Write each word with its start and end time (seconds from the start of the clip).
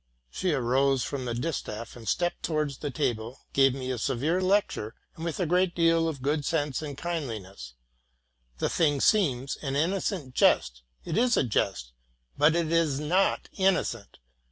''She 0.31 0.51
arose 0.51 1.03
from 1.03 1.25
the 1.25 1.35
distaff, 1.35 1.95
and, 1.95 2.07
stepping 2.09 2.39
towards 2.41 2.79
the 2.79 2.89
table, 2.89 3.45
gave 3.53 3.75
me 3.75 3.91
a 3.91 3.99
severe 3.99 4.41
lecture, 4.41 4.95
with 5.15 5.39
a 5.39 5.45
great 5.45 5.75
deal 5.75 6.07
of 6.07 6.23
good 6.23 6.43
sense 6.43 6.81
and 6.81 6.97
kindliness. 6.97 7.75
'* 8.15 8.57
The 8.57 8.67
thing 8.67 8.99
seems 8.99 9.57
an 9.57 9.75
innocent 9.75 10.33
jest: 10.33 10.81
it 11.05 11.19
is 11.19 11.37
a 11.37 11.43
jest, 11.43 11.91
but 12.35 12.55
it 12.55 12.71
is 12.71 12.99
not 12.99 13.47
innocent. 13.55 14.17